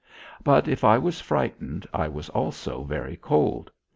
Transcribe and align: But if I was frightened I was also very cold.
But 0.43 0.67
if 0.67 0.83
I 0.83 0.97
was 0.97 1.21
frightened 1.21 1.85
I 1.93 2.07
was 2.07 2.27
also 2.29 2.81
very 2.81 3.17
cold. 3.17 3.69